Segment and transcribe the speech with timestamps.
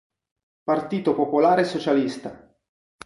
[0.63, 2.57] Partito Popolare Socialista